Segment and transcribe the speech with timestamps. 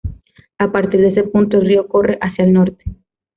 [0.57, 2.85] A partir de ese punto el río corre hacia el norte.